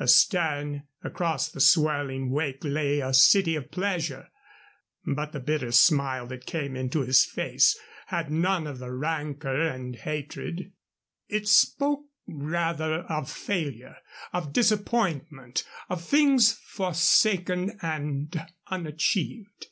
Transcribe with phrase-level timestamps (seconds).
[0.00, 4.28] Astern, across the swirling wake, lay the city of pleasure,
[5.06, 9.94] but the bitter smile that came into his face had none of the rancor of
[10.00, 10.72] hatred.
[11.28, 13.98] It spoke rather of failure,
[14.32, 19.68] of disappointment, of things forsaken and unachieved.